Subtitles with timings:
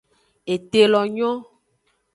[0.53, 1.31] Ete lo nyo.